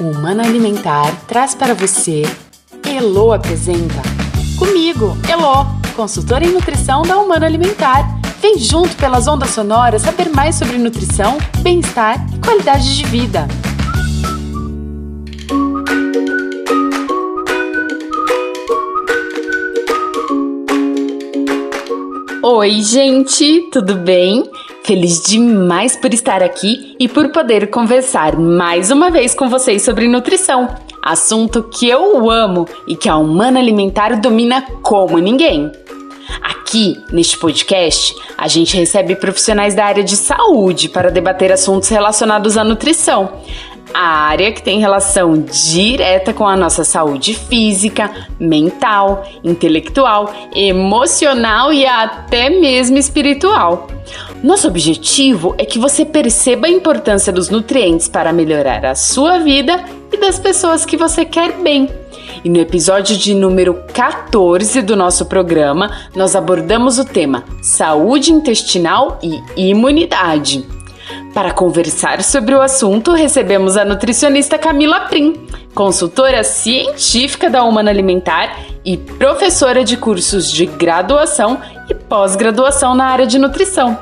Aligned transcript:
O 0.00 0.12
Humano 0.12 0.40
Alimentar 0.40 1.14
traz 1.26 1.54
para 1.54 1.74
você 1.74 2.22
Elo 2.88 3.34
apresenta. 3.34 4.00
Comigo, 4.58 5.14
Elo, 5.28 5.66
consultora 5.94 6.42
em 6.42 6.54
nutrição 6.54 7.02
da 7.02 7.18
Humano 7.18 7.44
Alimentar. 7.44 8.08
Vem 8.40 8.58
junto 8.58 8.96
pelas 8.96 9.28
ondas 9.28 9.50
sonoras 9.50 10.00
saber 10.00 10.30
mais 10.30 10.54
sobre 10.54 10.78
nutrição, 10.78 11.36
bem-estar 11.58 12.16
e 12.34 12.38
qualidade 12.38 12.96
de 12.96 13.04
vida. 13.04 13.46
Oi, 22.42 22.80
gente, 22.80 23.68
tudo 23.70 23.96
bem? 23.96 24.50
Feliz 24.84 25.22
demais 25.22 25.96
por 25.96 26.12
estar 26.12 26.42
aqui 26.42 26.96
e 26.98 27.06
por 27.06 27.30
poder 27.30 27.68
conversar 27.70 28.36
mais 28.36 28.90
uma 28.90 29.10
vez 29.10 29.34
com 29.34 29.48
vocês 29.48 29.82
sobre 29.82 30.08
nutrição, 30.08 30.68
assunto 31.02 31.62
que 31.62 31.88
eu 31.88 32.30
amo 32.30 32.66
e 32.88 32.96
que 32.96 33.08
a 33.08 33.16
Humana 33.16 33.60
Alimentar 33.60 34.18
domina 34.20 34.62
como 34.82 35.18
ninguém. 35.18 35.70
Aqui, 36.42 36.96
neste 37.12 37.36
podcast, 37.36 38.14
a 38.38 38.48
gente 38.48 38.76
recebe 38.76 39.16
profissionais 39.16 39.74
da 39.74 39.84
área 39.84 40.04
de 40.04 40.16
saúde 40.16 40.88
para 40.88 41.10
debater 41.10 41.52
assuntos 41.52 41.88
relacionados 41.88 42.56
à 42.56 42.64
nutrição, 42.64 43.32
a 43.92 44.00
área 44.00 44.52
que 44.52 44.62
tem 44.62 44.80
relação 44.80 45.40
direta 45.40 46.32
com 46.32 46.46
a 46.46 46.56
nossa 46.56 46.84
saúde 46.84 47.34
física, 47.34 48.10
mental, 48.38 49.26
intelectual, 49.42 50.32
emocional 50.54 51.72
e 51.72 51.86
até 51.86 52.50
mesmo 52.50 52.98
espiritual. 52.98 53.88
Nosso 54.42 54.66
objetivo 54.66 55.54
é 55.58 55.64
que 55.64 55.78
você 55.78 56.04
perceba 56.04 56.66
a 56.66 56.70
importância 56.70 57.32
dos 57.32 57.50
nutrientes 57.50 58.08
para 58.08 58.32
melhorar 58.32 58.84
a 58.86 58.94
sua 58.94 59.38
vida 59.38 59.84
e 60.12 60.16
das 60.16 60.38
pessoas 60.38 60.84
que 60.84 60.96
você 60.96 61.24
quer 61.24 61.52
bem. 61.58 61.88
E 62.42 62.48
no 62.48 62.58
episódio 62.58 63.16
de 63.16 63.34
número 63.34 63.82
14 63.92 64.80
do 64.82 64.96
nosso 64.96 65.26
programa, 65.26 65.90
nós 66.14 66.34
abordamos 66.34 66.98
o 66.98 67.04
tema 67.04 67.44
saúde 67.60 68.32
intestinal 68.32 69.18
e 69.22 69.42
imunidade. 69.56 70.79
Para 71.34 71.52
conversar 71.52 72.22
sobre 72.22 72.54
o 72.54 72.60
assunto, 72.60 73.12
recebemos 73.12 73.76
a 73.76 73.84
nutricionista 73.84 74.58
Camila 74.58 75.02
Prim, 75.02 75.34
consultora 75.74 76.42
científica 76.42 77.48
da 77.48 77.62
Humana 77.62 77.90
Alimentar 77.90 78.58
e 78.84 78.96
professora 78.96 79.84
de 79.84 79.96
cursos 79.96 80.50
de 80.50 80.66
graduação 80.66 81.60
e 81.88 81.94
pós-graduação 81.94 82.96
na 82.96 83.06
área 83.06 83.26
de 83.26 83.38
nutrição. 83.38 83.96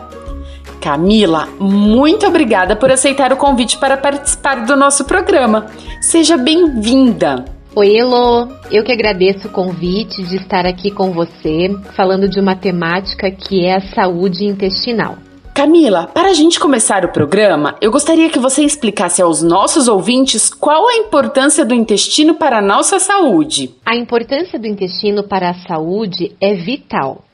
Camila, 0.80 1.48
muito 1.60 2.26
obrigada 2.26 2.74
por 2.74 2.90
aceitar 2.90 3.30
o 3.30 3.36
convite 3.36 3.76
para 3.76 3.96
participar 3.96 4.64
do 4.64 4.74
nosso 4.74 5.04
programa. 5.04 5.66
Seja 6.00 6.36
bem-vinda. 6.36 7.44
Oi, 7.74 7.94
Elo. 7.94 8.48
Eu 8.70 8.82
que 8.82 8.92
agradeço 8.92 9.48
o 9.48 9.50
convite 9.50 10.22
de 10.22 10.36
estar 10.36 10.64
aqui 10.64 10.90
com 10.90 11.12
você, 11.12 11.76
falando 11.94 12.26
de 12.26 12.40
uma 12.40 12.56
temática 12.56 13.30
que 13.30 13.66
é 13.66 13.76
a 13.76 13.94
saúde 13.94 14.46
intestinal. 14.46 15.18
Camila, 15.58 16.06
para 16.06 16.28
a 16.28 16.34
gente 16.34 16.60
começar 16.60 17.04
o 17.04 17.10
programa, 17.10 17.74
eu 17.80 17.90
gostaria 17.90 18.30
que 18.30 18.38
você 18.38 18.62
explicasse 18.62 19.20
aos 19.20 19.42
nossos 19.42 19.88
ouvintes 19.88 20.48
qual 20.48 20.86
a 20.86 20.94
importância 20.94 21.64
do 21.64 21.74
intestino 21.74 22.36
para 22.36 22.58
a 22.58 22.62
nossa 22.62 23.00
saúde. 23.00 23.74
A 23.84 23.96
importância 23.96 24.56
do 24.56 24.68
intestino 24.68 25.24
para 25.24 25.50
a 25.50 25.54
saúde 25.54 26.30
é 26.40 26.54
vital. 26.54 27.24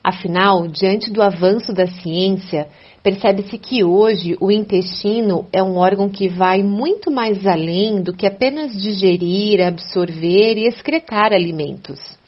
Afinal, 0.00 0.68
diante 0.68 1.10
do 1.10 1.20
avanço 1.20 1.72
da 1.72 1.88
ciência, 1.88 2.68
percebe-se 3.02 3.58
que 3.58 3.82
hoje 3.82 4.36
o 4.40 4.52
intestino 4.52 5.48
é 5.52 5.60
um 5.60 5.76
órgão 5.76 6.08
que 6.08 6.28
vai 6.28 6.62
muito 6.62 7.10
mais 7.10 7.44
além 7.44 8.00
do 8.00 8.12
que 8.12 8.28
apenas 8.28 8.80
digerir, 8.80 9.60
absorver 9.60 10.56
e 10.56 10.68
excretar 10.68 11.32
alimentos. 11.32 12.21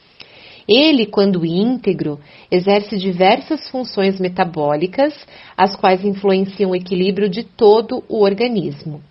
Ele, 0.67 1.05
quando 1.05 1.45
íntegro, 1.45 2.19
exerce 2.49 2.97
diversas 2.97 3.69
funções 3.69 4.19
metabólicas, 4.19 5.13
as 5.55 5.75
quais 5.75 6.03
influenciam 6.03 6.71
o 6.71 6.75
equilíbrio 6.75 7.29
de 7.29 7.43
todo 7.43 8.03
o 8.09 8.23
organismo. 8.23 9.01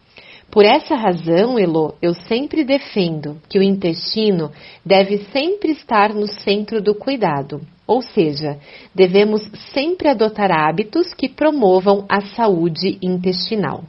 Por 0.51 0.65
essa 0.65 0.95
razão, 0.95 1.59
Elo, 1.59 1.95
eu 2.01 2.15
sempre 2.15 2.65
defendo 2.65 3.41
que 3.49 3.59
o 3.59 3.63
intestino 3.63 4.53
deve 4.85 5.19
sempre 5.33 5.73
estar 5.73 6.15
no 6.15 6.27
centro 6.27 6.81
do 6.81 6.95
cuidado, 6.95 7.61
ou 7.87 8.03
seja, 8.03 8.59
devemos 8.95 9.43
sempre 9.73 10.09
adotar 10.09 10.51
hábitos 10.53 11.13
que 11.13 11.29
promovam 11.29 12.05
a 12.09 12.21
saúde 12.21 12.99
intestinal. 13.03 13.85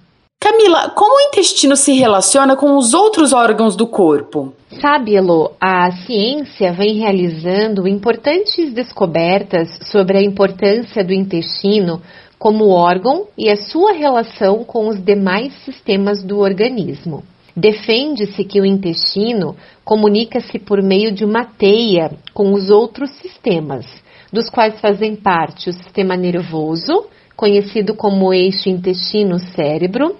Camila, 0.56 0.90
como 0.92 1.18
o 1.18 1.28
intestino 1.28 1.76
se 1.76 1.92
relaciona 1.92 2.56
com 2.56 2.78
os 2.78 2.94
outros 2.94 3.34
órgãos 3.34 3.76
do 3.76 3.86
corpo? 3.86 4.54
Sabe, 4.80 5.14
Elo, 5.14 5.52
a 5.60 5.92
ciência 5.92 6.72
vem 6.72 6.98
realizando 6.98 7.86
importantes 7.86 8.72
descobertas 8.72 9.68
sobre 9.92 10.18
a 10.18 10.22
importância 10.22 11.04
do 11.04 11.12
intestino 11.12 12.02
como 12.40 12.70
órgão 12.70 13.28
e 13.38 13.50
a 13.50 13.58
sua 13.58 13.92
relação 13.92 14.64
com 14.64 14.88
os 14.88 15.04
demais 15.04 15.54
sistemas 15.66 16.24
do 16.24 16.40
organismo. 16.40 17.22
Defende-se 17.54 18.46
que 18.46 18.62
o 18.62 18.66
intestino 18.66 19.58
comunica-se 19.84 20.58
por 20.58 20.82
meio 20.82 21.12
de 21.12 21.26
uma 21.26 21.44
teia 21.44 22.12
com 22.34 22.54
os 22.54 22.70
outros 22.70 23.12
sistemas, 23.18 23.86
dos 24.32 24.50
quais 24.50 24.80
fazem 24.80 25.18
parte 25.18 25.70
o 25.70 25.74
sistema 25.74 26.16
nervoso, 26.16 27.08
conhecido 27.36 27.94
como 27.94 28.34
eixo 28.34 28.70
intestino-cérebro, 28.70 30.16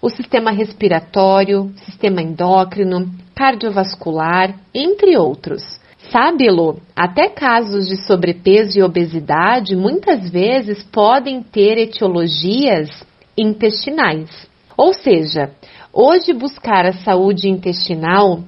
o 0.00 0.08
sistema 0.08 0.50
respiratório, 0.50 1.72
sistema 1.84 2.22
endócrino, 2.22 3.10
cardiovascular, 3.34 4.54
entre 4.74 5.16
outros. 5.16 5.62
Sabe-lo, 6.10 6.80
até 6.96 7.28
casos 7.28 7.86
de 7.88 7.96
sobrepeso 7.96 8.78
e 8.78 8.82
obesidade 8.82 9.76
muitas 9.76 10.30
vezes 10.30 10.82
podem 10.84 11.42
ter 11.42 11.76
etiologias 11.76 12.88
intestinais. 13.36 14.30
Ou 14.76 14.94
seja, 14.94 15.50
hoje 15.92 16.32
buscar 16.32 16.86
a 16.86 16.92
saúde 16.92 17.48
intestinal 17.48 18.42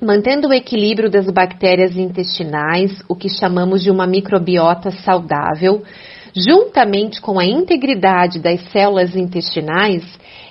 mantendo 0.00 0.48
o 0.48 0.52
equilíbrio 0.52 1.10
das 1.10 1.26
bactérias 1.30 1.96
intestinais, 1.96 3.02
o 3.08 3.14
que 3.14 3.28
chamamos 3.28 3.82
de 3.82 3.90
uma 3.90 4.06
microbiota 4.06 4.90
saudável, 4.90 5.82
juntamente 6.36 7.20
com 7.20 7.38
a 7.38 7.46
integridade 7.46 8.38
das 8.38 8.60
células 8.70 9.16
intestinais, 9.16 10.04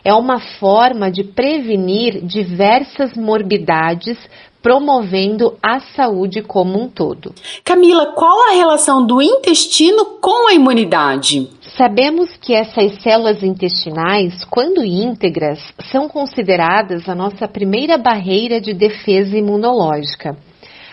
é 0.04 0.14
uma 0.14 0.40
forma 0.40 1.12
de 1.12 1.24
prevenir 1.24 2.26
diversas 2.26 3.14
morbidades, 3.14 4.18
promovendo 4.62 5.56
a 5.62 5.80
saúde 5.80 6.42
como 6.42 6.82
um 6.82 6.90
todo. 6.90 7.32
Camila, 7.64 8.14
qual 8.16 8.50
a 8.50 8.56
relação 8.56 9.06
do 9.06 9.22
intestino 9.22 10.20
com 10.20 10.50
a 10.50 10.54
imunidade? 10.54 11.48
Sabemos 11.78 12.36
que 12.38 12.54
essas 12.54 13.00
células 13.04 13.44
intestinais, 13.44 14.44
quando 14.46 14.84
íntegras, 14.84 15.60
são 15.92 16.08
consideradas 16.08 17.08
a 17.08 17.14
nossa 17.14 17.48
primeira 17.48 17.96
barreira 17.96 18.60
de 18.60 18.74
defesa 18.74 19.38
imunológica. 19.38 20.36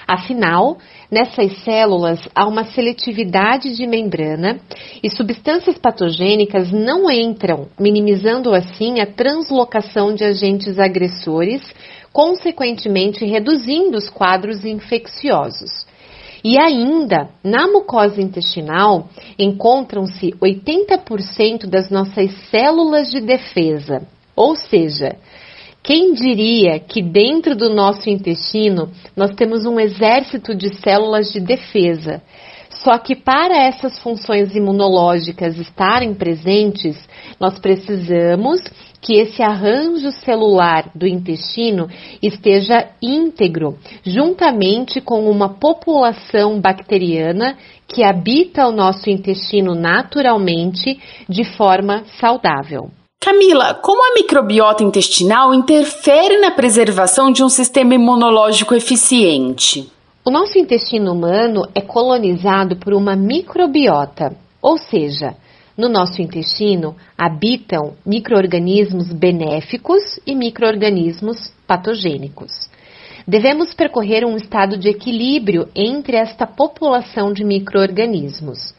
Afinal, 0.07 0.77
nessas 1.13 1.63
células 1.63 2.27
há 2.35 2.49
uma 2.49 2.65
seletividade 2.65 3.77
de 3.77 3.87
membrana 3.87 4.59
e 5.03 5.11
substâncias 5.11 5.77
patogênicas 5.77 6.73
não 6.73 7.11
entram, 7.11 7.69
minimizando 7.79 8.55
assim 8.55 8.99
a 8.99 9.07
translocação 9.07 10.15
de 10.15 10.25
agentes 10.25 10.79
agressores, 10.79 11.63
consequentemente 12.15 13.27
reduzindo 13.27 13.99
os 13.99 14.09
quadros 14.09 14.65
infecciosos. 14.65 15.87
E 16.43 16.59
ainda, 16.59 17.29
na 17.45 17.69
mucosa 17.69 18.21
intestinal, 18.21 19.09
encontram-se 19.39 20.33
80% 20.41 21.67
das 21.67 21.91
nossas 21.91 22.33
células 22.51 23.11
de 23.11 23.21
defesa, 23.21 24.03
ou 24.35 24.57
seja, 24.57 25.17
quem 25.83 26.13
diria 26.15 26.79
que 26.79 27.03
dentro 27.03 27.57
do 27.57 27.69
nosso 27.69 28.09
intestino 28.09 28.91
nós 29.17 29.35
temos 29.35 29.67
um 29.67 29.81
exército 29.81 30.55
de 30.55 30.73
células 30.77 31.33
de 31.33 31.41
defesa? 31.41 32.23
Só 32.71 32.97
que 32.99 33.17
para 33.17 33.57
essas 33.57 33.99
funções 33.99 34.55
imunológicas 34.55 35.59
estarem 35.59 36.15
presentes, 36.15 36.97
nós 37.39 37.59
precisamos 37.59 38.61
que 39.01 39.15
esse 39.15 39.43
arranjo 39.43 40.13
celular 40.13 40.91
do 40.95 41.07
intestino 41.07 41.89
esteja 42.23 42.89
íntegro, 43.03 43.77
juntamente 44.05 45.01
com 45.01 45.29
uma 45.29 45.49
população 45.49 46.61
bacteriana 46.61 47.57
que 47.89 48.05
habita 48.05 48.67
o 48.69 48.73
nosso 48.73 49.11
intestino 49.11 49.75
naturalmente 49.75 50.99
de 51.29 51.45
forma 51.45 52.05
saudável. 52.21 52.91
Camila, 53.25 53.73
como 53.75 54.03
a 54.03 54.15
microbiota 54.15 54.83
intestinal 54.83 55.55
interfere 55.55 56.39
na 56.39 56.51
preservação 56.51 57.31
de 57.31 57.45
um 57.45 57.49
sistema 57.49 57.95
imunológico 57.95 58.75
eficiente? 58.75 59.89
O 60.25 60.31
nosso 60.31 60.59
intestino 60.59 61.13
humano 61.13 61.63
é 61.73 61.81
colonizado 61.81 62.75
por 62.75 62.93
uma 62.93 63.15
microbiota, 63.15 64.35
ou 64.61 64.77
seja, 64.77 65.37
No 65.79 65.89
nosso 65.89 66.21
intestino 66.21 66.97
habitam 67.17 67.95
microorganismos 68.05 69.11
benéficos 69.13 70.21
e 70.27 70.35
microorganismos 70.35 71.53
patogênicos. 71.67 72.69
Devemos 73.27 73.73
percorrer 73.73 74.25
um 74.25 74.37
estado 74.37 74.77
de 74.77 74.89
equilíbrio 74.89 75.69
entre 75.75 76.17
esta 76.17 76.47
população 76.47 77.33
de 77.33 77.45
microorganismos. 77.45 78.75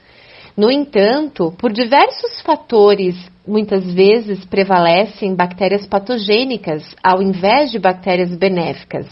No 0.55 0.69
entanto, 0.69 1.51
por 1.57 1.71
diversos 1.71 2.41
fatores, 2.41 3.15
muitas 3.47 3.85
vezes 3.93 4.45
prevalecem 4.45 5.35
bactérias 5.35 5.85
patogênicas 5.85 6.83
ao 7.03 7.21
invés 7.21 7.71
de 7.71 7.79
bactérias 7.79 8.35
benéficas. 8.35 9.07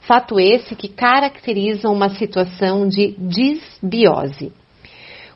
Fato 0.00 0.40
esse 0.40 0.74
que 0.74 0.88
caracteriza 0.88 1.88
uma 1.88 2.08
situação 2.10 2.88
de 2.88 3.14
disbiose. 3.18 4.52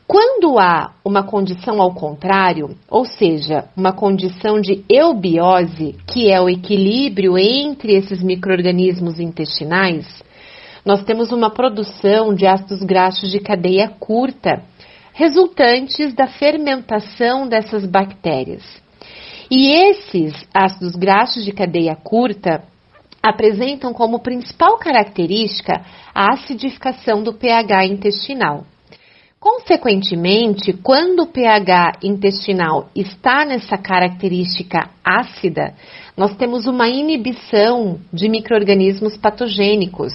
Quando 0.06 0.58
há 0.58 0.92
uma 1.02 1.22
condição 1.22 1.80
ao 1.80 1.94
contrário, 1.94 2.76
ou 2.90 3.06
seja, 3.06 3.64
uma 3.74 3.92
condição 3.92 4.60
de 4.60 4.84
eubiose, 4.88 5.96
que 6.06 6.30
é 6.30 6.38
o 6.38 6.48
equilíbrio 6.48 7.38
entre 7.38 7.94
esses 7.94 8.22
microrganismos 8.22 9.18
intestinais, 9.18 10.06
nós 10.84 11.02
temos 11.04 11.32
uma 11.32 11.48
produção 11.48 12.34
de 12.34 12.46
ácidos 12.46 12.82
graxos 12.82 13.30
de 13.30 13.40
cadeia 13.40 13.88
curta, 13.88 14.62
resultantes 15.14 16.12
da 16.12 16.26
fermentação 16.26 17.48
dessas 17.48 17.86
bactérias. 17.86 18.62
E 19.50 19.70
esses 19.70 20.34
ácidos 20.52 20.96
graxos 20.96 21.44
de 21.44 21.52
cadeia 21.52 21.94
curta 21.94 22.64
apresentam 23.22 23.94
como 23.94 24.18
principal 24.18 24.76
característica 24.76 25.82
a 26.14 26.34
acidificação 26.34 27.22
do 27.22 27.32
pH 27.32 27.86
intestinal. 27.86 28.66
Consequentemente, 29.38 30.72
quando 30.72 31.20
o 31.20 31.26
pH 31.26 31.98
intestinal 32.02 32.88
está 32.96 33.44
nessa 33.44 33.78
característica 33.78 34.90
ácida, 35.04 35.74
nós 36.16 36.34
temos 36.36 36.66
uma 36.66 36.88
inibição 36.88 38.00
de 38.12 38.28
microrganismos 38.28 39.16
patogênicos. 39.16 40.12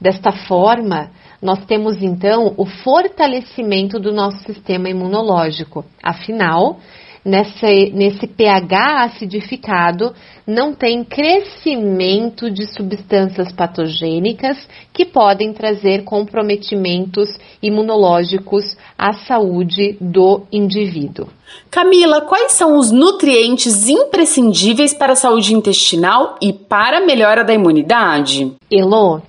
Desta 0.00 0.32
forma, 0.32 1.10
nós 1.42 1.64
temos 1.66 2.02
então 2.02 2.54
o 2.56 2.64
fortalecimento 2.64 3.98
do 3.98 4.12
nosso 4.12 4.38
sistema 4.44 4.88
imunológico. 4.88 5.84
Afinal, 6.02 6.78
nesse, 7.24 7.90
nesse 7.92 8.26
pH 8.26 9.04
acidificado, 9.04 10.14
não 10.46 10.74
tem 10.74 11.04
crescimento 11.04 12.50
de 12.50 12.66
substâncias 12.66 13.52
patogênicas 13.52 14.56
que 14.92 15.04
podem 15.04 15.52
trazer 15.52 16.02
comprometimentos 16.04 17.28
imunológicos 17.62 18.76
à 18.96 19.12
saúde 19.12 19.96
do 20.00 20.42
indivíduo. 20.50 21.28
Camila, 21.70 22.22
quais 22.22 22.52
são 22.52 22.78
os 22.78 22.90
nutrientes 22.90 23.88
imprescindíveis 23.88 24.94
para 24.94 25.12
a 25.12 25.16
saúde 25.16 25.54
intestinal 25.54 26.36
e 26.40 26.52
para 26.52 26.98
a 26.98 27.06
melhora 27.06 27.44
da 27.44 27.52
imunidade? 27.52 28.52
Elo, 28.70 29.20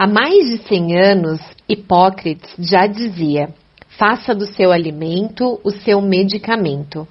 há 0.00 0.06
mais 0.06 0.48
de 0.48 0.66
100 0.66 0.98
anos, 0.98 1.40
Hipócrates 1.68 2.50
já 2.58 2.86
dizia: 2.86 3.50
faça 3.98 4.34
do 4.34 4.46
seu 4.46 4.72
alimento 4.72 5.60
o 5.62 5.70
seu 5.70 6.00
medicamento. 6.00 7.06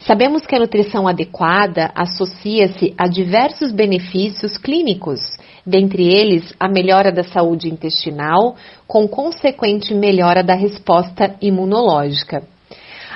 Sabemos 0.00 0.46
que 0.46 0.54
a 0.54 0.58
nutrição 0.58 1.08
adequada 1.08 1.90
associa-se 1.94 2.92
a 2.98 3.08
diversos 3.08 3.72
benefícios 3.72 4.58
clínicos, 4.58 5.20
dentre 5.64 6.06
eles 6.06 6.54
a 6.60 6.68
melhora 6.68 7.10
da 7.10 7.24
saúde 7.24 7.70
intestinal, 7.70 8.54
com 8.86 9.08
consequente 9.08 9.94
melhora 9.94 10.44
da 10.44 10.54
resposta 10.54 11.34
imunológica. 11.40 12.42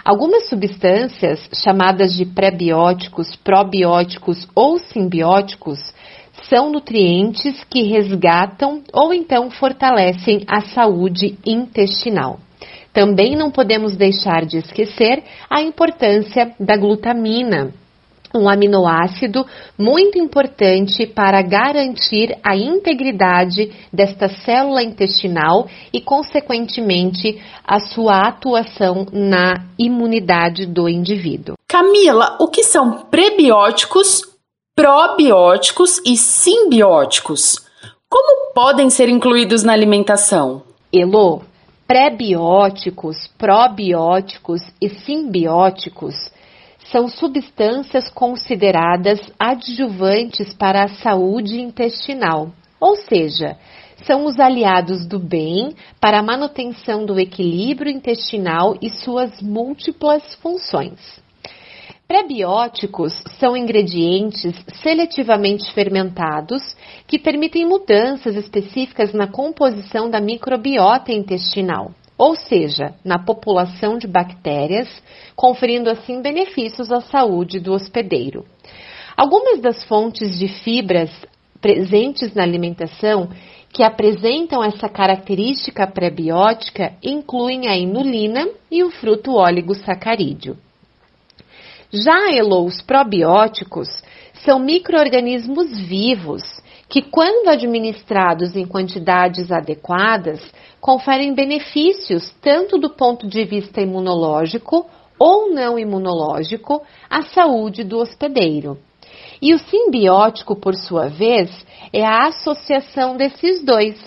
Algumas 0.03 0.49
substâncias, 0.49 1.47
chamadas 1.63 2.15
de 2.15 2.25
prebióticos, 2.25 3.37
probióticos 3.37 4.49
ou 4.55 4.79
simbióticos, 4.79 5.79
são 6.49 6.71
nutrientes 6.71 7.65
que 7.65 7.83
resgatam 7.83 8.83
ou 8.93 9.13
então 9.13 9.51
fortalecem 9.51 10.45
a 10.47 10.61
saúde 10.61 11.39
intestinal. 11.47 12.41
Também 12.93 13.37
não 13.37 13.51
podemos 13.51 13.97
deixar 13.97 14.45
de 14.45 14.59
esquecer 14.59 15.23
a 15.49 15.63
importância 15.63 16.55
da 16.59 16.77
glutamina, 16.77 17.73
um 18.35 18.49
aminoácido 18.49 19.45
muito 19.79 20.19
importante 20.19 21.07
para 21.07 21.43
garantir 21.43 22.37
a 22.45 22.57
integridade 22.57 23.73
desta 23.93 24.29
célula 24.29 24.83
intestinal 24.83 25.69
e, 25.93 26.01
consequentemente, 26.01 27.41
a 27.67 27.81
sua 27.81 28.29
atuação 28.29 29.07
na 29.13 29.67
imunidade 29.79 30.67
do 30.67 30.89
indivíduo. 30.89 31.57
Camila, 31.69 32.37
o 32.41 32.49
que 32.49 32.63
são 32.63 33.07
prebióticos, 33.11 34.30
probióticos 34.75 36.01
e 36.07 36.17
simbióticos? 36.17 37.57
Como 38.09 38.53
podem 38.55 38.91
ser 38.91 39.09
incluídos 39.09 39.63
na 39.63 39.73
alimentação? 39.73 40.63
Elo, 40.93 41.43
Prebióticos, 41.87 43.27
probióticos 43.37 44.63
e 44.81 44.89
simbióticos 44.89 46.15
são 46.93 47.09
substâncias 47.09 48.09
consideradas 48.09 49.21
adjuvantes 49.37 50.55
para 50.55 50.85
a 50.85 50.89
saúde 50.89 51.61
intestinal, 51.61 52.53
ou 52.81 52.95
seja, 52.95 53.57
são 54.07 54.25
os 54.25 54.39
aliados 54.39 55.05
do 55.05 55.19
bem 55.19 55.75
para 56.01 56.21
a 56.21 56.23
manutenção 56.23 57.05
do 57.05 57.19
equilíbrio 57.19 57.91
intestinal 57.91 58.77
e 58.81 58.89
suas 58.89 59.43
múltiplas 59.43 60.23
funções. 60.37 61.21
Prebióticos 62.11 63.23
são 63.39 63.57
ingredientes 63.57 64.57
seletivamente 64.83 65.73
fermentados 65.73 66.75
que 67.07 67.21
permitem 67.21 67.65
mudanças 67.65 68.35
específicas 68.35 69.13
na 69.13 69.29
composição 69.29 70.11
da 70.11 70.21
microbiota 70.21 71.13
intestinal, 71.13 71.93
ou 72.19 72.35
seja, 72.35 72.97
na 73.05 73.17
população 73.17 73.97
de 73.97 74.09
bactérias, 74.09 74.89
conferindo 75.37 75.89
assim 75.89 76.21
benefícios 76.21 76.91
à 76.91 77.01
saúde 77.01 77.61
do 77.61 77.73
hospedeiro. 77.73 78.45
Algumas 79.17 79.61
das 79.61 79.85
fontes 79.85 80.37
de 80.37 80.49
fibras 80.49 81.13
presentes 81.61 82.35
na 82.35 82.43
alimentação 82.43 83.31
que 83.73 83.85
apresentam 83.85 84.65
essa 84.65 84.89
característica 84.89 85.87
prebiótica 85.87 86.93
incluem 87.05 87.69
a 87.69 87.77
inulina 87.77 88.49
e 88.69 88.83
o 88.83 88.91
fruto 88.91 89.37
oligosacarídeo. 89.37 90.57
Já 91.93 92.33
Elo, 92.33 92.65
os 92.65 92.81
probióticos 92.83 93.89
são 94.45 94.59
microorganismos 94.61 95.79
vivos 95.81 96.43
que, 96.89 97.03
quando 97.03 97.49
administrados 97.49 98.55
em 98.57 98.65
quantidades 98.65 99.51
adequadas, 99.51 100.41
conferem 100.81 101.35
benefícios 101.35 102.33
tanto 102.41 102.79
do 102.79 102.91
ponto 102.91 103.27
de 103.27 103.45
vista 103.45 103.81
imunológico 103.81 104.87
ou 105.19 105.53
não 105.53 105.79
imunológico 105.79 106.83
à 107.09 107.23
saúde 107.23 107.85
do 107.85 107.99
hospedeiro. 107.99 108.79
E 109.43 109.53
o 109.53 109.59
simbiótico, 109.59 110.55
por 110.55 110.75
sua 110.75 111.09
vez, 111.09 111.51
é 111.93 112.05
a 112.05 112.29
associação 112.29 113.17
desses 113.17 113.65
dois. 113.65 113.99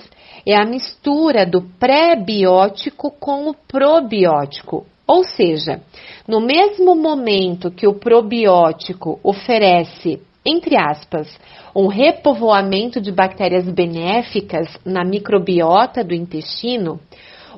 É 0.45 0.55
a 0.55 0.65
mistura 0.65 1.45
do 1.45 1.61
pré-biótico 1.79 3.11
com 3.11 3.49
o 3.49 3.53
probiótico, 3.53 4.85
ou 5.07 5.23
seja, 5.23 5.81
no 6.27 6.39
mesmo 6.39 6.95
momento 6.95 7.69
que 7.69 7.87
o 7.87 7.93
probiótico 7.93 9.19
oferece, 9.23 10.21
entre 10.45 10.77
aspas, 10.77 11.27
um 11.75 11.87
repovoamento 11.87 13.01
de 13.01 13.11
bactérias 13.11 13.69
benéficas 13.69 14.67
na 14.85 15.03
microbiota 15.03 16.03
do 16.03 16.13
intestino, 16.13 16.99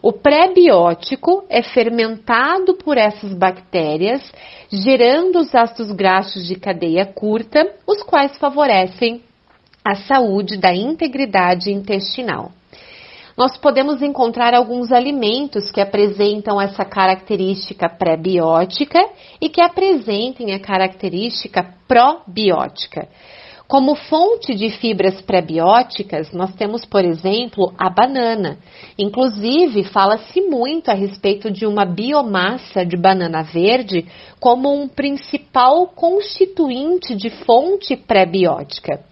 o 0.02 0.12
pré-biótico 0.12 1.46
é 1.50 1.62
fermentado 1.64 2.76
por 2.76 2.98
essas 2.98 3.34
bactérias, 3.34 4.22
gerando 4.70 5.40
os 5.40 5.54
ácidos 5.54 5.92
graxos 5.92 6.46
de 6.48 6.56
cadeia 6.56 7.06
curta, 7.06 7.66
os 7.88 8.04
quais 8.04 8.38
favorecem 8.38 9.22
a 9.84 9.96
saúde 9.96 10.58
da 10.58 10.74
integridade 10.74 11.72
intestinal 11.72 12.52
nós 13.38 13.58
podemos 13.58 14.02
encontrar 14.02 14.54
alguns 14.54 14.92
alimentos 14.92 15.70
que 15.70 15.82
apresentam 15.82 16.60
essa 16.62 16.86
característica 16.86 17.90
pré-biótica 17.90 19.00
e 19.42 19.50
que 19.50 19.62
apresentem 19.62 20.54
a 20.54 20.60
característica 20.60 21.76
probiótica. 21.88 23.10
Como 23.68 23.96
fonte 23.96 24.54
de 24.54 24.70
fibras 24.70 25.20
pré-bióticas, 25.22 26.32
nós 26.32 26.54
temos, 26.54 26.86
por 26.86 27.04
exemplo, 27.04 27.74
a 27.80 27.90
banana. 27.90 28.60
Inclusive, 28.96 29.84
fala-se 29.86 30.40
muito 30.40 30.92
a 30.92 30.94
respeito 30.94 31.50
de 31.50 31.66
uma 31.66 31.84
biomassa 31.84 32.86
de 32.86 32.96
banana 32.96 33.42
verde 33.42 34.06
como 34.40 34.72
um 34.72 34.88
principal 34.88 35.88
constituinte 35.88 37.16
de 37.16 37.32
fonte 37.32 37.96
pré-biótica. 37.96 39.04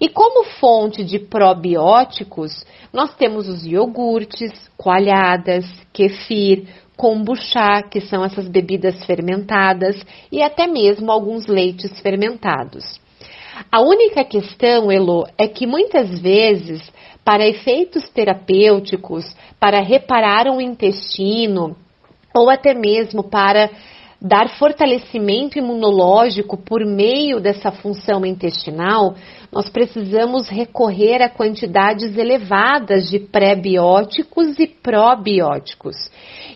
E 0.00 0.08
como 0.08 0.44
fonte 0.44 1.04
de 1.04 1.18
probióticos, 1.18 2.64
nós 2.90 3.14
temos 3.16 3.48
os 3.48 3.66
iogurtes, 3.66 4.50
coalhadas, 4.78 5.66
kefir, 5.92 6.66
kombucha, 6.96 7.82
que 7.82 8.00
são 8.00 8.24
essas 8.24 8.48
bebidas 8.48 9.04
fermentadas, 9.04 10.02
e 10.32 10.42
até 10.42 10.66
mesmo 10.66 11.12
alguns 11.12 11.46
leites 11.46 12.00
fermentados. 12.00 12.98
A 13.70 13.80
única 13.80 14.24
questão, 14.24 14.90
Elo, 14.90 15.26
é 15.36 15.48
que 15.48 15.66
muitas 15.66 16.20
vezes, 16.20 16.80
para 17.24 17.46
efeitos 17.46 18.08
terapêuticos, 18.08 19.24
para 19.58 19.80
reparar 19.80 20.48
um 20.48 20.60
intestino, 20.60 21.76
ou 22.34 22.48
até 22.48 22.74
mesmo 22.74 23.24
para 23.24 23.70
dar 24.20 24.50
fortalecimento 24.58 25.58
imunológico 25.58 26.56
por 26.56 26.84
meio 26.84 27.40
dessa 27.40 27.72
função 27.72 28.24
intestinal, 28.26 29.14
nós 29.52 29.68
precisamos 29.68 30.48
recorrer 30.48 31.22
a 31.22 31.28
quantidades 31.28 32.16
elevadas 32.16 33.10
de 33.10 33.18
pré-bióticos 33.18 34.58
e 34.58 34.66
probióticos. 34.66 35.96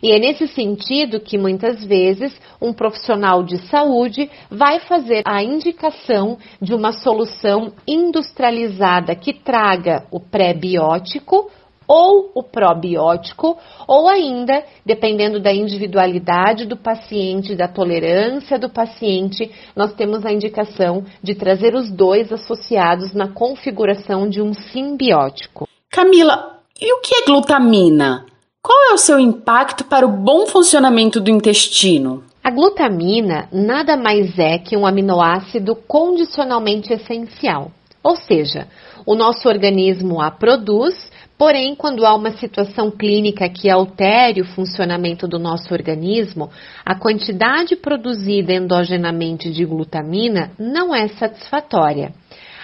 E 0.02 0.12
é 0.12 0.18
nesse 0.18 0.46
sentido 0.46 1.18
que 1.18 1.36
muitas 1.36 1.84
vezes 1.84 2.32
um 2.60 2.72
profissional 2.72 3.42
de 3.42 3.58
saúde 3.68 4.30
vai 4.50 4.80
fazer 4.80 5.22
a 5.24 5.42
indicação 5.42 6.38
de 6.60 6.74
uma 6.74 6.92
solução 6.92 7.72
industrializada 7.86 9.14
que 9.14 9.32
traga 9.32 10.06
o 10.10 10.20
pré-biótico 10.20 11.50
ou 11.86 12.30
o 12.34 12.42
probiótico, 12.42 13.56
ou 13.86 14.08
ainda, 14.08 14.64
dependendo 14.84 15.40
da 15.40 15.52
individualidade 15.52 16.66
do 16.66 16.76
paciente, 16.76 17.54
da 17.54 17.68
tolerância 17.68 18.58
do 18.58 18.68
paciente, 18.68 19.50
nós 19.76 19.92
temos 19.92 20.24
a 20.24 20.32
indicação 20.32 21.04
de 21.22 21.34
trazer 21.34 21.74
os 21.74 21.90
dois 21.90 22.32
associados 22.32 23.12
na 23.12 23.28
configuração 23.28 24.28
de 24.28 24.40
um 24.40 24.52
simbiótico. 24.54 25.68
Camila, 25.90 26.58
e 26.80 26.92
o 26.92 27.00
que 27.00 27.14
é 27.14 27.24
glutamina? 27.24 28.26
Qual 28.62 28.90
é 28.90 28.94
o 28.94 28.98
seu 28.98 29.18
impacto 29.18 29.84
para 29.84 30.06
o 30.06 30.10
bom 30.10 30.46
funcionamento 30.46 31.20
do 31.20 31.30
intestino? 31.30 32.24
A 32.42 32.50
glutamina 32.50 33.48
nada 33.52 33.96
mais 33.96 34.38
é 34.38 34.58
que 34.58 34.76
um 34.76 34.86
aminoácido 34.86 35.74
condicionalmente 35.74 36.92
essencial, 36.92 37.70
ou 38.02 38.16
seja, 38.16 38.68
o 39.06 39.14
nosso 39.14 39.48
organismo 39.48 40.20
a 40.20 40.30
produz 40.30 40.94
Porém, 41.36 41.74
quando 41.74 42.06
há 42.06 42.14
uma 42.14 42.30
situação 42.32 42.90
clínica 42.90 43.48
que 43.48 43.68
altere 43.68 44.40
o 44.40 44.46
funcionamento 44.46 45.26
do 45.26 45.38
nosso 45.38 45.72
organismo, 45.74 46.48
a 46.84 46.94
quantidade 46.94 47.74
produzida 47.74 48.52
endogenamente 48.52 49.50
de 49.50 49.64
glutamina 49.64 50.52
não 50.58 50.94
é 50.94 51.08
satisfatória. 51.08 52.12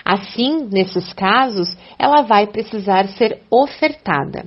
Assim, 0.04 0.68
nesses 0.70 1.12
casos, 1.12 1.76
ela 1.98 2.22
vai 2.22 2.46
precisar 2.46 3.08
ser 3.08 3.42
ofertada. 3.50 4.44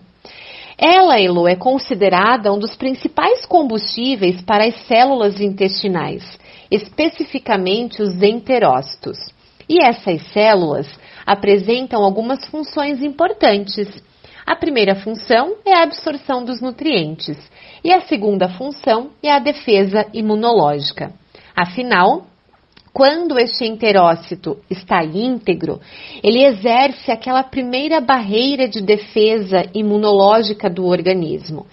Ela, 0.77 1.19
Elo, 1.19 1.47
é 1.47 1.55
considerada 1.55 2.51
um 2.51 2.57
dos 2.57 2.75
principais 2.75 3.45
combustíveis 3.45 4.41
para 4.41 4.65
as 4.65 4.75
células 4.87 5.39
intestinais, 5.39 6.23
especificamente 6.71 8.01
os 8.01 8.21
enterócitos. 8.21 9.17
E 9.69 9.81
essas 9.81 10.21
células 10.31 10.87
apresentam 11.25 12.03
algumas 12.03 12.45
funções 12.47 13.01
importantes 13.01 13.87
a 14.45 14.55
primeira 14.55 14.95
função 14.95 15.55
é 15.65 15.73
a 15.73 15.83
absorção 15.83 16.43
dos 16.43 16.59
nutrientes 16.59 17.37
e 17.83 17.93
a 17.93 18.01
segunda 18.01 18.49
função 18.49 19.11
é 19.21 19.31
a 19.31 19.39
defesa 19.39 20.05
imunológica. 20.13 21.13
Afinal, 21.55 22.25
quando 22.93 23.39
este 23.39 23.65
enterócito 23.65 24.59
está 24.69 25.03
íntegro, 25.03 25.81
ele 26.21 26.45
exerce 26.45 27.11
aquela 27.11 27.41
primeira 27.41 27.99
barreira 27.99 28.67
de 28.67 28.81
defesa 28.81 29.65
imunológica 29.73 30.69
do 30.69 30.85
organismo. 30.85 31.65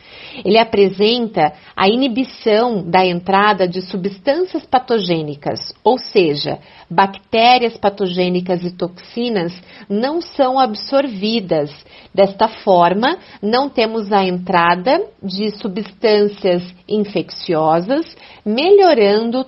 Ele 0.43 0.57
apresenta 0.57 1.53
a 1.77 1.89
inibição 1.89 2.83
da 2.89 3.05
entrada 3.05 3.69
de 3.69 3.83
substâncias 3.83 4.65
patogênicas, 4.65 5.75
ou 5.85 5.99
seja, 5.99 6.59
bactérias 6.89 7.77
patogênicas 7.77 8.65
e 8.65 8.71
toxinas 8.71 9.53
não 9.91 10.23
são 10.23 10.59
absorvidas. 10.59 11.71
Desta 12.15 12.49
forma, 12.49 13.19
não 13.43 13.69
temos 13.69 14.11
a 14.11 14.25
entrada 14.25 15.03
de 15.23 15.51
substâncias 15.51 16.63
infecciosas, 16.89 18.17
melhorando 18.45 19.45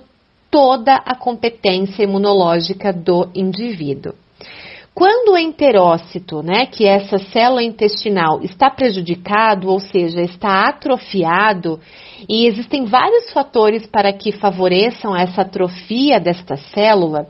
toda 0.53 0.93
a 0.97 1.15
competência 1.15 2.03
imunológica 2.03 2.93
do 2.93 3.27
indivíduo. 3.33 4.13
Quando 4.93 5.33
o 5.33 5.37
enterócito, 5.37 6.43
né, 6.43 6.67
que 6.67 6.85
é 6.85 6.97
essa 6.97 7.17
célula 7.17 7.63
intestinal, 7.63 8.39
está 8.43 8.69
prejudicado, 8.69 9.67
ou 9.67 9.79
seja, 9.79 10.21
está 10.21 10.69
atrofiado, 10.69 11.79
e 12.29 12.45
existem 12.45 12.85
vários 12.85 13.31
fatores 13.33 13.87
para 13.87 14.13
que 14.13 14.31
favoreçam 14.31 15.15
essa 15.15 15.41
atrofia 15.41 16.19
desta 16.19 16.55
célula, 16.55 17.25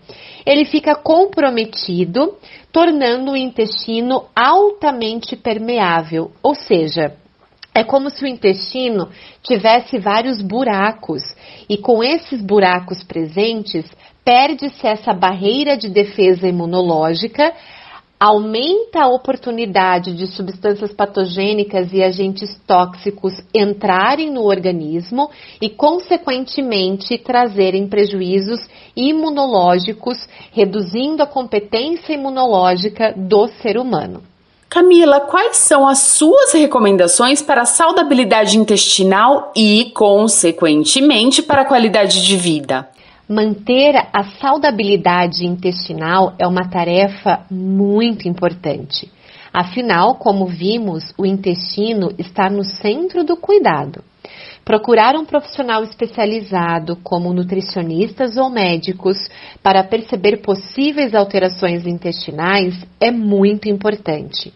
ele 0.46 0.66
fica 0.66 0.94
comprometido, 0.94 2.36
tornando 2.74 3.32
o 3.32 3.38
intestino 3.38 4.26
altamente 4.36 5.38
permeável, 5.38 6.32
ou 6.44 6.54
seja, 6.54 7.16
é 7.74 7.84
como 7.84 8.10
se 8.10 8.24
o 8.24 8.28
intestino 8.28 9.10
tivesse 9.42 9.98
vários 9.98 10.42
buracos 10.42 11.22
e 11.68 11.78
com 11.78 12.04
esses 12.04 12.42
buracos 12.42 13.04
presentes 13.04 13.86
perde-se 14.24 14.88
essa 14.88 15.14
barreira 15.14 15.76
de 15.76 15.90
defesa 15.90 16.48
imunológica, 16.48 17.54
aumenta 18.20 19.04
a 19.04 19.10
oportunidade 19.10 20.16
de 20.16 20.28
substâncias 20.28 20.94
patogênicas 20.94 21.92
e 21.92 22.02
agentes 22.02 22.58
tóxicos 22.66 23.34
entrarem 23.54 24.32
no 24.32 24.44
organismo 24.44 25.30
e, 25.62 25.70
consequentemente, 25.70 27.18
trazerem 27.18 27.86
prejuízos 27.90 28.66
imunológicos, 28.96 30.26
reduzindo 30.54 31.22
a 31.22 31.28
competência 31.28 32.14
imunológica 32.14 33.14
do 33.14 33.50
ser 33.62 33.78
humano. 33.78 34.33
Camila, 34.74 35.22
quais 35.22 35.58
são 35.58 35.88
as 35.88 36.00
suas 36.00 36.52
recomendações 36.52 37.44
para 37.44 37.62
a 37.62 37.66
saudabilidade 37.66 38.58
intestinal 38.58 39.52
e, 39.56 39.92
consequentemente, 39.94 41.44
para 41.44 41.62
a 41.62 41.66
qualidade 41.66 42.26
de 42.26 42.36
vida? 42.36 42.90
Manter 43.30 43.96
a 44.12 44.24
saudabilidade 44.42 45.46
intestinal 45.46 46.34
é 46.40 46.48
uma 46.48 46.68
tarefa 46.68 47.42
muito 47.52 48.28
importante. 48.28 49.12
Afinal, 49.54 50.16
como 50.16 50.48
vimos, 50.48 51.14
o 51.20 51.24
intestino 51.24 52.12
está 52.18 52.50
no 52.50 52.64
centro 52.64 53.24
do 53.24 53.38
cuidado. 53.38 54.04
Procurar 54.66 55.16
um 55.16 55.26
profissional 55.26 55.84
especializado, 55.84 56.96
como 57.04 57.34
nutricionistas 57.34 58.38
ou 58.38 58.50
médicos, 58.50 59.18
para 59.62 59.84
perceber 59.84 60.38
possíveis 60.38 61.14
alterações 61.14 61.86
intestinais 61.86 62.74
é 62.98 63.12
muito 63.12 63.68
importante. 63.68 64.54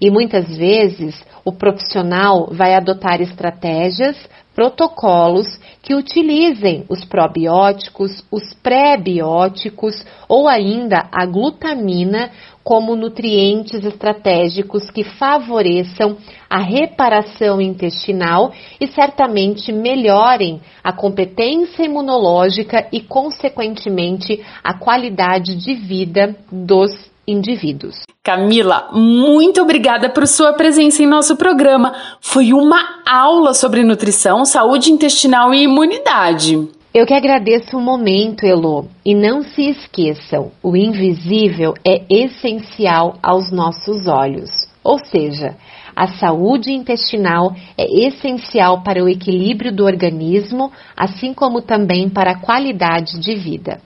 E 0.00 0.10
muitas 0.10 0.56
vezes 0.56 1.20
o 1.44 1.52
profissional 1.52 2.48
vai 2.52 2.74
adotar 2.74 3.20
estratégias, 3.20 4.16
protocolos 4.58 5.56
que 5.80 5.94
utilizem 5.94 6.84
os 6.88 7.04
probióticos, 7.04 8.24
os 8.28 8.52
pré-bióticos 8.54 10.04
ou 10.28 10.48
ainda 10.48 11.08
a 11.12 11.24
glutamina 11.24 12.32
como 12.64 12.96
nutrientes 12.96 13.84
estratégicos 13.84 14.90
que 14.90 15.04
favoreçam 15.04 16.16
a 16.50 16.58
reparação 16.58 17.60
intestinal 17.60 18.52
e 18.80 18.88
certamente 18.88 19.70
melhorem 19.70 20.60
a 20.82 20.92
competência 20.92 21.84
imunológica 21.84 22.88
e, 22.90 23.00
consequentemente, 23.00 24.44
a 24.64 24.76
qualidade 24.76 25.54
de 25.54 25.72
vida 25.74 26.34
dos 26.50 26.90
indivíduos. 27.28 28.07
Camila, 28.28 28.90
muito 28.92 29.62
obrigada 29.62 30.10
por 30.10 30.26
sua 30.26 30.52
presença 30.52 31.02
em 31.02 31.06
nosso 31.06 31.34
programa. 31.34 31.94
Foi 32.20 32.52
uma 32.52 33.00
aula 33.06 33.54
sobre 33.54 33.82
nutrição, 33.82 34.44
saúde 34.44 34.92
intestinal 34.92 35.54
e 35.54 35.62
imunidade. 35.62 36.68
Eu 36.92 37.06
que 37.06 37.14
agradeço 37.14 37.74
o 37.74 37.80
momento, 37.80 38.44
Elo. 38.44 38.84
E 39.02 39.14
não 39.14 39.42
se 39.42 39.70
esqueçam, 39.70 40.52
o 40.62 40.76
invisível 40.76 41.72
é 41.82 42.02
essencial 42.10 43.16
aos 43.22 43.50
nossos 43.50 44.06
olhos. 44.06 44.50
Ou 44.84 44.98
seja, 45.06 45.56
a 45.96 46.08
saúde 46.08 46.70
intestinal 46.70 47.56
é 47.78 48.08
essencial 48.08 48.82
para 48.82 49.02
o 49.02 49.08
equilíbrio 49.08 49.74
do 49.74 49.86
organismo, 49.86 50.70
assim 50.94 51.32
como 51.32 51.62
também 51.62 52.10
para 52.10 52.32
a 52.32 52.38
qualidade 52.38 53.18
de 53.20 53.34
vida. 53.36 53.80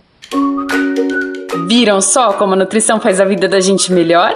Viram 1.66 2.00
só 2.00 2.32
como 2.32 2.54
a 2.54 2.56
nutrição 2.56 2.99
faz 2.99 3.21
a 3.21 3.25
vida 3.25 3.47
da 3.47 3.61
gente 3.61 3.92
melhor? 3.92 4.32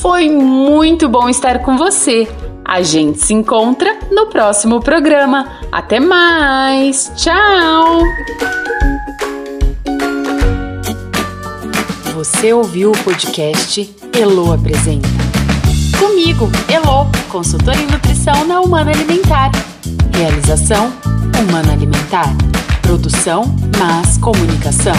Foi 0.00 0.28
muito 0.28 1.08
bom 1.08 1.28
estar 1.28 1.60
com 1.60 1.76
você. 1.76 2.28
A 2.64 2.82
gente 2.82 3.18
se 3.18 3.34
encontra 3.34 3.98
no 4.10 4.26
próximo 4.26 4.80
programa. 4.80 5.46
Até 5.70 6.00
mais! 6.00 7.12
Tchau! 7.16 8.02
Você 12.14 12.52
ouviu 12.52 12.92
o 12.92 12.98
podcast 12.98 13.94
Elo 14.18 14.52
Apresenta. 14.52 15.08
Comigo, 15.98 16.48
Elo, 16.68 17.10
consultora 17.30 17.78
em 17.78 17.86
nutrição 17.86 18.44
na 18.44 18.60
Humana 18.60 18.90
Alimentar. 18.92 19.50
Realização 20.14 20.92
Humana 21.40 21.72
Alimentar. 21.72 22.28
Produção 22.82 23.44
Mas 23.78 24.18
Comunicação. 24.18 24.94